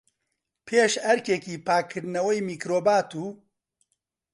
[0.67, 3.25] پێش ئەرکێکی پاکردنەوەی میکرۆبات، و